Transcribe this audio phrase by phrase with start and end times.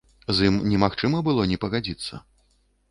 [0.37, 2.13] З ім немагчыма было не пагадзіцца.